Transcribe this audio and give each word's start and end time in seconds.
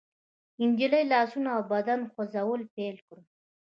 نجلۍ 0.69 1.03
لاسونه 1.11 1.49
او 1.55 1.61
بدن 1.71 1.99
خوځول 2.11 2.61
پيل 2.73 2.95
کړل. 3.07 3.21